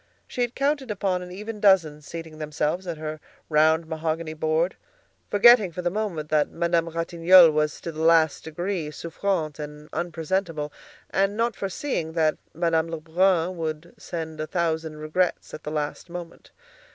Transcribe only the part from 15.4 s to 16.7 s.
at the last moment.